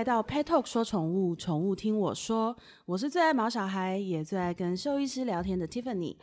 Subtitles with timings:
[0.00, 2.56] 来到 Pet Talk 说宠物，宠物听我说。
[2.86, 6.16] 我是最爱毛小孩，也最爱跟兽医师聊天的 Tiffany。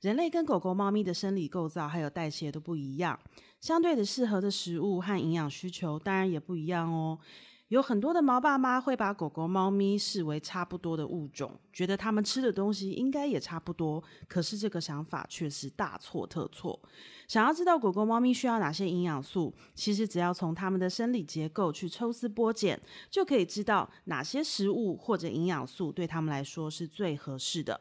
[0.00, 3.20] 人类跟狗狗、猫咪的生理构造还有代谢都不一样，
[3.60, 7.18] 相对的适合的食物和营养需求当然也不一样哦。
[7.72, 14.04] 有很多的毛爸妈会把狗狗、猫咪视为差不多的物种，觉得它们吃的东西应该也差不多。
[14.28, 16.78] 可是这个想法却是大错特错。
[17.26, 22.78] 想要知道狗狗、猫咪需要哪些营养素，其实只要从它们的生理结构去抽丝剥茧，
[23.10, 27.80] 就可以知道哪些食物或者营养素对它们来说是最合适的。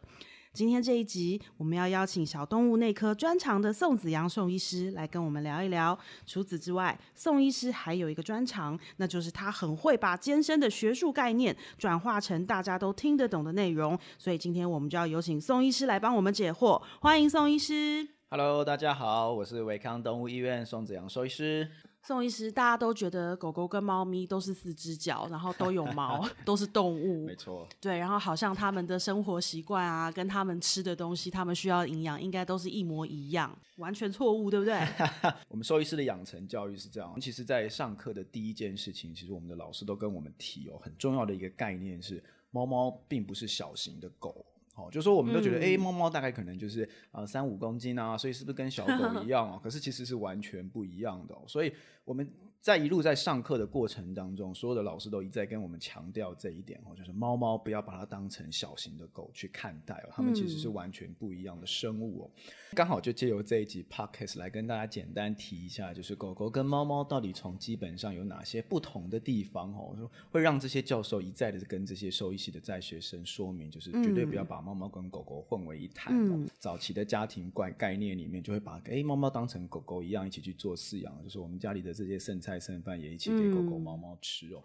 [0.54, 5.98] 今天这一集，我们要邀请小动物内科专长的宋子阳宋医师来跟我们聊一聊。
[6.26, 13.98] 除此之外，宋医师还有一个专长，那就是他很会把艰深的学术概念转化成大家都听得懂的内容。
[14.18, 16.82] 所以今天我们就要有请宋医师来帮我们解惑。
[17.00, 18.06] 欢迎宋医师。
[18.30, 21.72] Hello，大家好，我是维康动物医院宋子阳兽医师。
[22.04, 27.28] 宋医师，大家都觉得狗狗跟猫咪都是四只脚，然后都有毛， 都是动物。
[27.28, 27.68] 没错。
[27.80, 34.76] 对，然后好像他们的生活习惯啊，跟他们吃的东西，他们需要营养，应该都是一模一样，完全错误，对不对？
[35.48, 44.44] 我们兽医师的养成教育是这样，其实，在上课的第一件事情，其实我们的老师都跟我们提哦，很重要的一个概念是，猫猫并不是小型的狗。
[44.76, 49.60] 哦，就说我们都觉得，哎，猫猫大概可能就是呃三五公斤啊，所以是不是跟小狗一样啊？
[49.62, 51.74] 可是其实是完全不一样的，所以
[52.06, 52.30] 我们。
[52.62, 62.32] 在一路在上课的过程当中，所有的老师都一再跟我们强调这一点哦，就是猫猫不要把它当成小型的狗去看待哦，它们其实是完全不一样的生物哦。
[62.76, 76.48] 刚好就借由这一集 podcast 来跟大家简单提一下，就是狗狗跟猫猫到底从基本上有哪些不同的地方哦，说会让这些教授一再的跟这些兽医系的在学生说明，就是绝对不要把猫猫跟狗狗混为一谈哦。
[76.60, 82.51] 早期的家庭概概念里面就会把哎猫猫当成狗狗一样一起去做饲养，就是我们家里的这些剩菜。
[82.52, 84.62] 菜剩饭也一起给狗狗、猫猫吃哦。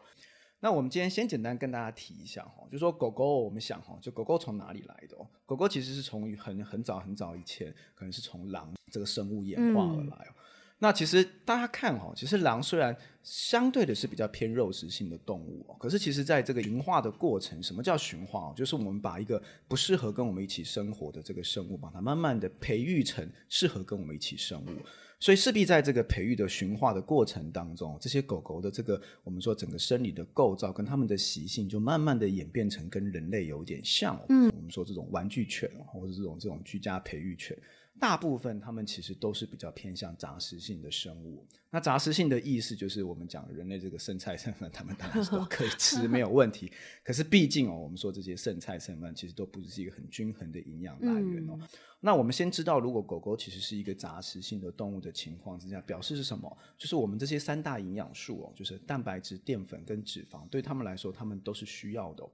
[0.59, 5.29] 那我们今天先简单跟大家提一下哈，就说狗狗，我们想哈，就狗狗从哪里来的哦？
[5.45, 10.33] 狗狗其实是从很很早很早以前，可能是从狼这个生物演化而来哦。
[10.79, 18.49] 那其实大家看哈，其实狼虽然相对的是比较偏肉食性的动物哦，可是其实在这个驯化的过程，什么叫驯化？
[18.49, 24.71] 哦就是我们把一个不适合跟我们一起生活的这个生物，把它慢慢的培育成适合跟我们一起生物。
[25.19, 34.21] 所以势必在这个培育的驯化的过程当中，这些狗狗的这个我们说整个生理的构造跟它们的习性，就慢慢的演变成跟人类有点像。
[34.29, 37.57] 嗯，我们说这种玩具犬或者这种这种居家培育犬。
[37.99, 41.47] 大部分它们其实都是比较偏向杂食性的生物。
[41.71, 46.71] 那杂食性的意思就是我们讲人类这个剩菜剩饭，它们当然是都可以吃，没有问题。
[47.03, 51.59] 可是毕竟哦，我们说这些剩菜剩饭其实都不是一个很均衡的营养来源哦。
[52.01, 56.57] 那我们先知道，如果狗狗其实是一个杂食性的动物的情况之下，表示是什么？
[56.79, 62.25] 就是我们这些三大营养素哦，就是蛋白质、淀粉跟脂肪，对他们来说，他们都是需要的。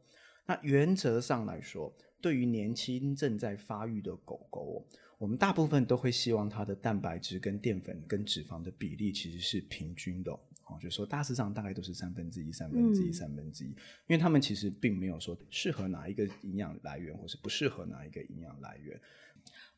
[0.47, 4.87] 那原则上来说，对于年轻正在发育的狗狗。
[5.22, 13.77] 我们大部分都会希望它的蛋白质跟淀粉跟脂肪的比例其实是平均的，哦，就是说大致上大概都是三分之一、三分之一、三分之一，因
[14.09, 19.00] 为他们其实并没有说适合哪一个营养来源，或是不适合哪一个营养来源。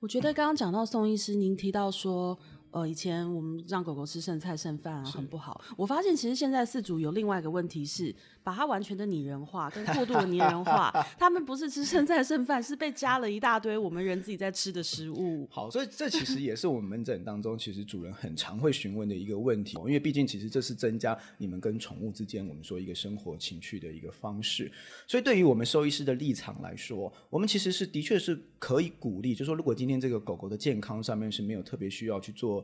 [0.00, 2.38] 我觉得刚刚讲到宋医师，您提到说。
[2.74, 5.62] 呃，以前我们让狗狗吃剩菜剩饭啊，很不好。
[5.76, 8.12] 我发现其实现在饲主有另外一个问题是，
[8.42, 10.90] 把它完全的拟人化，跟过度的拟人化。
[11.16, 15.46] 他们不是吃剩菜剩饭，是被加了一大堆我们人自己在吃的食物。
[15.48, 19.78] 好，所以这其实也是我们门诊当中，其实主人很常会询问的一个问题。
[19.78, 24.68] 因为毕竟其实这是增加你们跟宠物之间，我们说一个生活情趣的一个方式。
[25.06, 32.63] 所以对于我们兽医师的立场来说，我们其实是的确是可以鼓励，就说如果今天这个狗狗的健康上面是没有特别需要去做。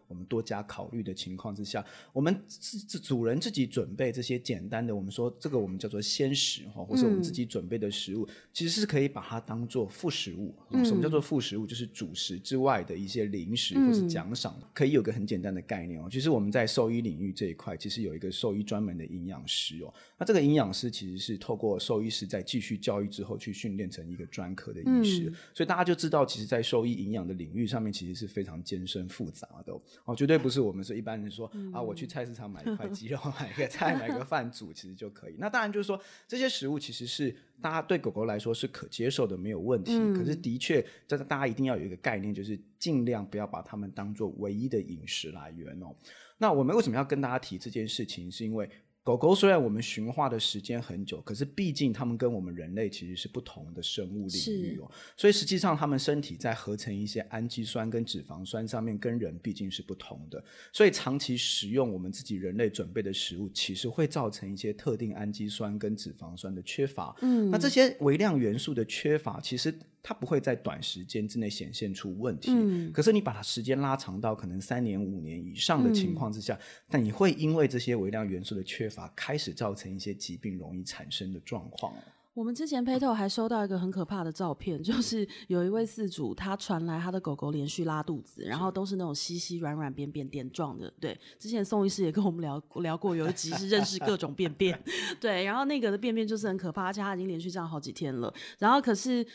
[0.11, 10.53] 我们多加考虑的情况之下，我们自自主人自己准备这些简单的，我们说这个我们叫做鲜食哈，或是我们自己准备的食物，其实是可以把它当做副食物。
[10.83, 11.65] 什么叫做副食物？
[11.65, 16.09] 就是主食之外的一些零食或是奖赏，可以有个很简单的概念哦。
[16.11, 19.93] 其实我们在兽医领域这一块，其实有一个兽医专门的营养师哦。
[20.17, 29.71] 那这个营养师其实是透过兽医师在继续教育之后去训练成一个专科的医师，所以大家就知道，其实，在兽医营养的领域上面，其实是非常艰深复杂的。
[29.71, 29.81] 哦，
[30.15, 35.35] 绝对不是我们是一般人说啊，我去菜市场买一块鸡肉， 买个菜，买个饭煮，其实就可以。
[35.37, 39.97] 那当然就是说，这些食物其实是大家对狗狗来说是可接受的，没有问题。
[40.13, 45.95] 可是的确，这大家一定要有一个概念，就是尽量不要把它们当做唯一的饮食来源哦。
[46.37, 48.31] 那我们为什么要跟大家提这件事情？
[48.31, 48.67] 是因为
[49.03, 67.15] 狗狗虽然我们驯化的时间很久，可是毕竟它们跟我们人类其实是不同的生物领域哦，所以实际上它们身体在合成一些氨基酸跟脂肪酸上面跟人毕竟是不同的，所以长期食用我们自己人类准备的食物，其实会造成一些特定氨基酸跟脂肪酸的缺乏。
[67.21, 69.73] 嗯，那这些微量元素的缺乏，其实。
[70.03, 72.51] 它不会在短时间之内显现出问题，
[72.91, 76.57] 可是你把它时间拉长到可能三年、五年以上的情况之下，
[76.89, 81.93] 但你会因为这些微量元素的缺乏，开始造成一些疾病容易产生的状况。
[82.33, 90.91] 我们之前 p 头还收到一个很可怕的照片，就是有一位饲主，他传来他的狗狗连续拉肚子，然后都是那种稀稀软软、便便点状的。
[90.99, 94.81] 对，之前宋医师也跟我们聊聊过，有一集是认识各种便便。
[95.19, 98.33] 对，然后那个的便便就是很可怕，而且他已经连续这样好几天了。
[98.57, 99.27] 然后可是。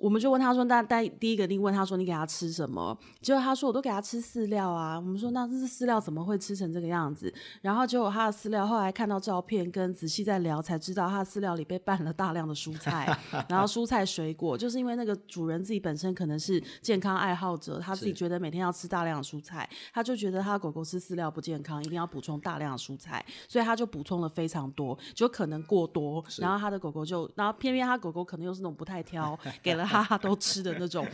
[0.00, 13.14] 我们就问他说：“那第第一个，定问他说你给他吃什么？”结果他说：“我都给他吃饲料啊。”我们说：“那这是饲料怎么会吃成这个样子？”然后结果他的饲料后来看到照片跟仔细在聊，才知道他的饲料里被拌了大量的蔬菜，
[13.46, 29.89] 然后蔬菜水果，就是因为那个主人自己本身可能是健康爱好者，他自己觉得每天要吃大量的蔬菜，他就觉得他的狗狗吃饲料不健康，一定要补充大量的蔬菜，所以他就补充了非常多，就可能过多，然后他的狗狗就，然后偏偏他狗狗可能又是那种不太挑， 给了。
[29.90, 31.06] 哈哈，都吃的那种。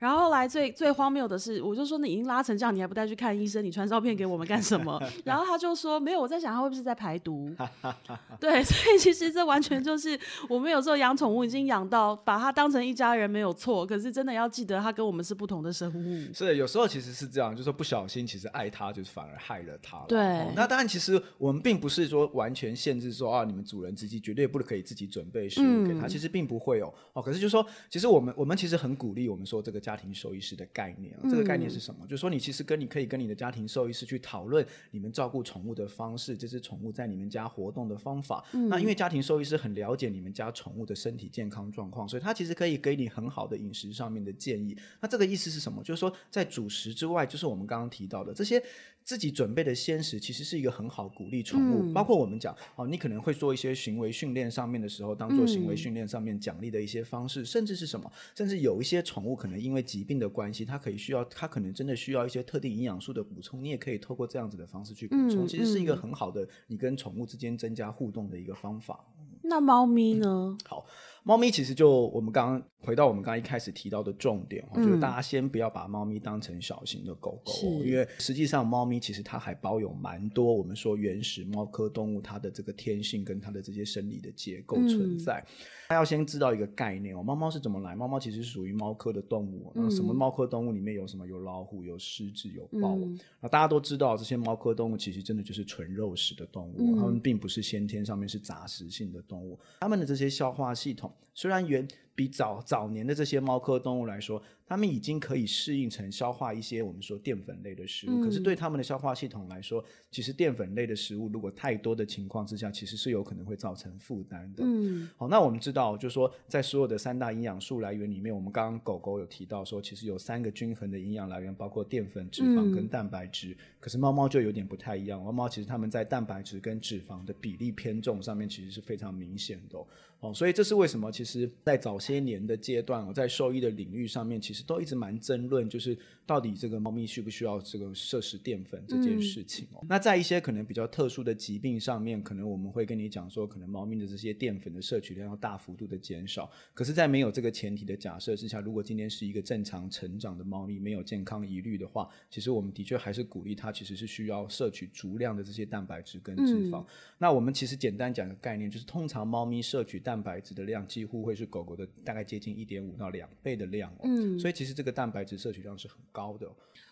[0.00, 3.62] 然后后来最最荒谬的是，我就说你已经拉成这样，你还不带去看医生？
[3.62, 4.98] 你传照片给我们干什么？
[5.24, 7.54] 然后他就说没有，我在想他会不会是在排毒？
[8.40, 10.18] 对， 所以其实这完全就是
[10.48, 16.34] 我们有时候养宠物已经养到把它当成一家人没有错，可是真的要记得它跟我们是不同的生物。
[16.34, 19.98] 是，有时候其实是这样，就是说不小心其实爱它，就是反而害了它。
[20.08, 20.18] 对，
[20.56, 26.90] 那当然其实我们并不是说完全限制说啊，你们主人自己绝对不可以自己准备食物给它，其实并不会哦。
[27.12, 30.66] 哦，可是就说其实我们我们其实很鼓励我们说这个家庭兽医师的。
[30.72, 32.06] 概念，这个概念是什么？
[32.06, 38.44] 就是说，你其实跟你可以跟你的家庭兽医师去讨论你们照顾宠物的方式，这只宠物在你们家活动的方法。
[38.68, 44.76] 那因为家庭兽医师很了解你们家宠物的身体健康状况，所以他其实可以给你很好的饮食上面的建议。
[45.00, 45.82] 那这个意思是什么？
[45.82, 48.62] 就是说，在主食之外，就是我们刚刚提到的这些。
[49.02, 69.04] 自己准备的鲜食其实是一个很好鼓励宠物，包括我们讲哦，你可能会做一些行为训练上面的时候，当做行为训练上面奖励的一些方式，甚至是什么，甚至有一些宠物可能因为疾病的关系，它可以需要，它可能真的需要一些特定营养素的补充，你也可以透过这样子的方式去补充，其实是一个很好的你跟宠物之间增加互动的一个方法。
[69.42, 70.56] 那猫咪呢？
[70.64, 70.84] 好。
[71.22, 77.52] 猫咪其实就我们刚刚回到我们刚刚一开始提到的重点哈，就是大家先不要把猫咪当成小型的狗狗，
[77.84, 85.44] 因为实际上猫咪其实它还包有蛮多我们说原始猫科动物它的这个天性跟它的这些生理的结构存在。
[85.88, 87.96] 它要先知道一个概念哦，猫猫是怎么来？
[87.96, 91.26] 猫猫其实是属于猫科的动物，那什么猫科动物里面有什么？
[91.26, 92.96] 有老虎，有狮子，有豹。
[93.40, 104.42] 那大家都知道，这些猫科动物其实真的就是纯肉食的动物，它们并不是先天上面是杂食性的动物，它们的这些消化系统虽然圆比早早年的这些猫科动物来说。
[104.70, 114.62] 它们已经可以适应成消化一些我们说淀粉类的食物，可是对它们的消化系统来说，其实淀粉类的食物如果太多的情况之下，其实是有可能会造成负担的。
[114.64, 123.56] 嗯，好，那我们知道，就是说在所有的三大营养素来源里面，我们刚刚狗狗有提到说，其实有三个均衡的营养来源，包括淀粉、脂肪跟蛋白质。
[123.80, 129.84] 可是猫猫就有点不太一样，猫猫其实它们在蛋白质跟脂肪的比例偏重上面，其实是非常明显的。
[130.20, 131.10] 哦，所以这是为什么？
[131.10, 139.84] 其实，在早些年的阶段，我在兽医的领域上面，其实都一直蛮争论，就是到底这个猫咪需不需要这个摄食淀粉这件事情哦。
[139.88, 146.50] 那在一些可能比较特殊的疾病上面，可能我们会跟你讲说，可能猫咪的这些淀粉的摄取量要大幅度的减少。
[146.74, 156.84] 可是，在没有这个前提的假设之下，如果今天是一个正常成长的猫咪，没有健康疑虑的话，其实我们的确还是鼓励它，其实是需要摄取足量的这些蛋白质跟脂肪。
[157.16, 166.50] 那我们其实简单讲个概念，就是通常猫咪摄取蛋蛋白质的量几乎会是狗狗的大概接近一点五到两倍的量哦，嗯，所以其实这个蛋白质摄取量是很高的。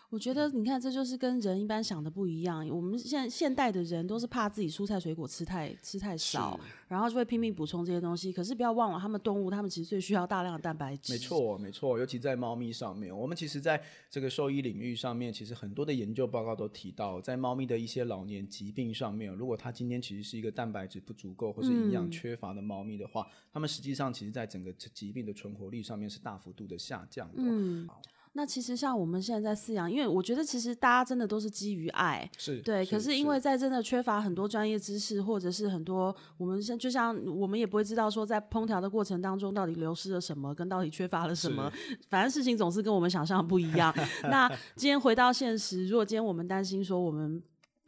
[0.09, 2.67] 我觉得你看，这就是跟人一般想的不一样。
[2.69, 8.33] 我们现在现代的人都是怕自己蔬菜水果吃太吃太少，然后就会拼命补充这些东西。
[8.33, 11.13] 可是不要忘了，他们动物，他们其实最需要大量的蛋白质。
[11.13, 27.35] 没错，没错，尤其在猫咪上面，我们其实在这个兽医领域上面，其实很多的研究报告都提到，在猫咪的一些老年疾病上面，如果它今天其实是一个蛋白质不足够或是营养缺乏的猫咪的话，它们实际上其实在整个疾病的存活率上面是大幅度的下降的。
[27.37, 27.87] 嗯。
[28.33, 32.85] 那其实像我们现在在饲养，因为我觉得其实大家真的都是基于爱，是对。
[32.85, 41.71] 可是因为在真的缺乏很多专业知识，或者是很多我们像就像我们也不会知道说在烹调的过程当中到底流失了什么，跟到底缺乏了什么。
[42.09, 43.93] 反正事情总是跟我们想象不一样。
[44.29, 47.41] 那今天回到现实，如果今天我们担心说我们。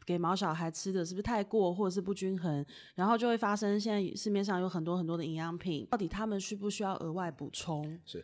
[0.04, 8.00] 给毛小孩吃的是不是太过，或者是不均衡，然后就会发生现在市面上有很多很多的营养品，到底他们需不需要额外补充？
[8.04, 8.22] 是。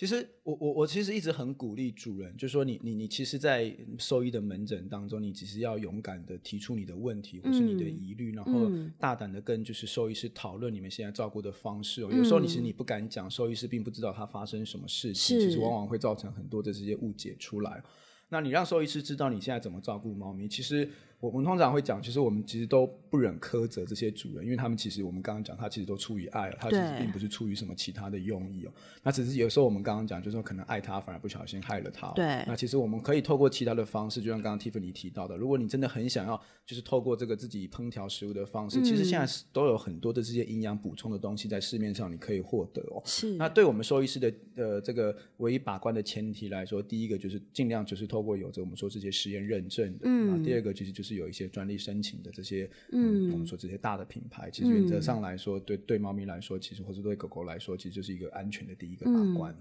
[0.00, 12.00] 其实我我我其实一直很鼓励主人，就是说你你你其实，在兽医的门诊当中，你只是要勇敢的提出你的问题或是你的疑虑，然后大胆的跟就是兽医师讨论你们现在照顾的方式。
[12.00, 17.82] 有时候你其实你不敢讲，兽医师并不知道他发生什么事情，其实往往会造成很多的这些误解出来。
[18.30, 20.88] 那你让兽医师知道你现在怎么照顾猫咪，其实。
[21.20, 28.72] 我我们通常会讲，其实我们其实都不忍苛责这些主人，因为他们其实我们刚刚讲，他其实都出于爱，他其实并不是出于什么其他的用意哦。
[29.02, 32.10] 那只是有时候我们刚刚讲，就是说可能爱他反而不小心害了他。
[32.12, 32.24] 对。
[32.46, 43.02] 那其实我们可以透过其他的方式，就像刚刚 Tiffany 提到的，如果你真的很想要，就是透过这个自己烹调食物的方式，其实现在都有很多的这些营养补充的东西在市面上你可以获得哦。
[43.04, 43.34] 是。
[43.36, 50.04] 那对我们兽医师的呃这个唯一把关的前提来说，第一个就是尽量就是透过有着我们说这些实验认证的。
[50.04, 50.42] 嗯。
[50.42, 51.80] 第二个其实就是有一些专利。
[51.80, 59.56] 申请的这些，嗯，我们说这些大的品牌，其实原则上来说，对对猫咪来说，其实或者对狗狗来说，其实就是一个安全的第一个把关。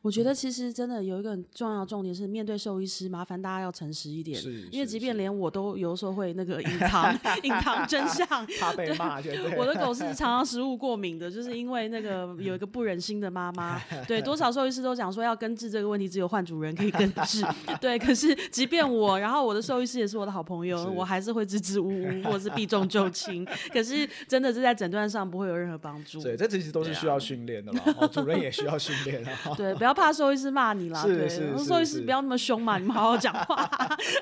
[0.00, 7.12] 我觉得其实真的有一个很重要的重点是，面对兽医师，麻烦大家要诚实一点，是因为即便连我都有时候会那个隐藏
[7.42, 8.24] 隐藏真相，
[8.60, 9.16] 怕被骂。
[9.58, 13.80] 我的狗是常常食物过敏的，就是因为那个 有一个不忍心的妈妈。
[14.06, 17.44] 对，多少兽医师都讲说要根治这个问题，只有换主人可以根治。
[17.80, 23.46] 对，可是即便我，然后我的兽医师也是我的好朋友，我还是会支支吾吾， 或是避重就轻。
[23.72, 26.22] 可是真的是在诊断上不会有任何帮助。
[26.22, 27.80] 对，这其实都是需要训练的嘛，
[28.12, 29.54] 主人也需要训练啊。
[29.56, 31.02] 对，不要怕兽医师骂你啦。
[31.02, 31.28] 对，
[31.58, 33.68] 兽医师不要那么凶嘛，你们好好讲话，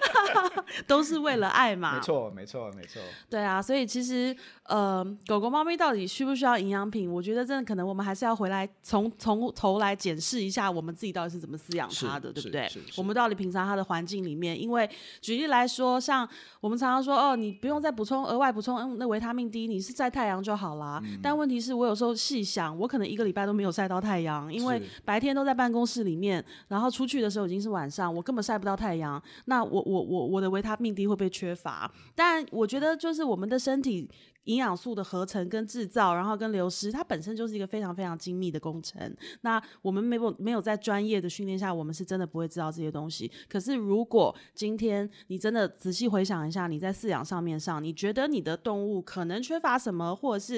[0.87, 1.97] 都是为了爱嘛。
[1.97, 3.01] 没错，没错，没错。
[3.29, 7.11] 对啊，所以其实呃，狗狗、猫咪到底需不需要营养品？
[7.11, 12.71] 我觉得真的可能我们还是要回来从从头来检视一下，我们自己到底是怎么饲养它的，对不对？
[12.97, 14.89] 我们到底平常它的环境里面，因为
[15.21, 16.29] 举例来说，像
[16.65, 20.99] 我们常常说哦，你不用再补充额外补充嗯那维他命 D，你是晒太阳就好啦。
[21.23, 29.23] 但问题是我有时候细想，我可能一个礼拜都没有晒到太阳，因为白天都在办公室里面，然后出去的时候已经是晚上，我根本晒不到太阳。
[29.45, 31.93] 那我我我我的维他命 D 会不会缺乏？
[32.15, 34.09] 但我觉得就是我们的身体。
[34.45, 39.01] 营养素的合成跟制造，然后跟流失，它本身就是一个非常非常精密的工程。
[39.41, 43.31] 那我们没有没有在专业的训练下，我们是真的不会知道这些东西。
[43.49, 50.57] 可是如果今天你真的仔细回想一下，你在饲养上面上，你觉得你的动物可能缺乏什么，或者是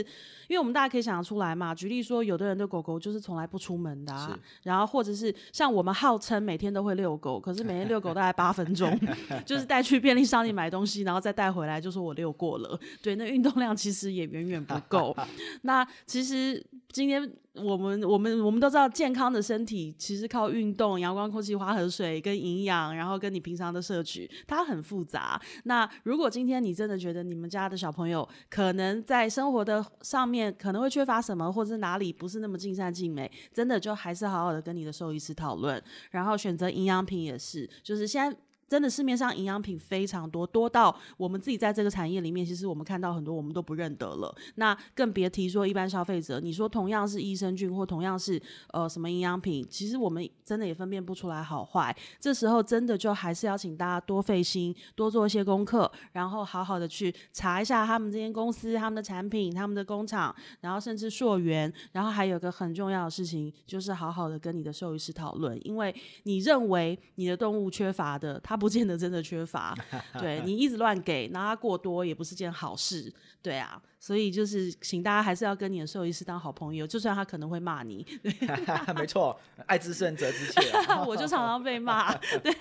[0.49, 1.75] 因为我们大家可以想得出来嘛？
[1.75, 8.99] 举例说，有的人的狗狗就是从来不出门的，啊，然后或者是像我们号称每天都会遛狗，可是每天遛狗大概八分钟，
[9.47, 12.79] 就是带去便利商店买东西，然后再带回来，就说我遛过了。
[13.01, 13.76] 对，那运动量。
[13.77, 15.15] 其实也远远不够。
[15.63, 25.41] 那其实今天我们我们我们都知道，健康的身体其实靠运动、阳光、空气、花和水跟营养，然后跟你平常的摄取，它很复杂。
[25.65, 38.37] 那如果今天你真的觉得你们家的小朋友可能在生活的上面可能会缺乏什么，或者是哪里不是那么尽善尽美，真的就还是好好的跟你的兽医师讨论，然后选择营养品也是，就是现在。
[38.69, 44.35] 真的市面上营养品非常多，多到我们自己在这个产业里面，其实我们看到很多我们都不认得了。
[44.57, 48.41] 那更别提说一般消费者，你说同样是益生菌或同样是
[48.73, 51.97] 呃什么营养品，其实我们真的也分辨不出来好坏。
[52.21, 61.73] 这时候真的就还是要请大家多费心，多做一些功课，然后好好的去查一下他们这间公司、他们的产品、他们的工厂，然后甚至溯源。
[61.93, 65.95] 然后还有个很重要的事情，就是好好的跟你的兽医师讨论，因为
[66.25, 69.77] 你认为你的动物缺乏的，它不见得真的缺乏，
[70.19, 78.07] 对你一直乱给，拿他过多也不是件好事，对啊，所以就是请大家还是要跟你的兽医师当好朋友，就算他可能会骂你，
[78.97, 80.61] 没错，爱之深责之切，
[81.07, 82.53] 我就常常被骂，对，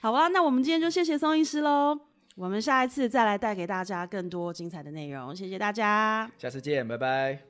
[0.00, 1.98] 好吧，那我们今天就谢谢宋医师喽，
[2.36, 7.49] 我们下一次再来带给大家更多精彩的内容，谢谢大家，下次见，拜拜。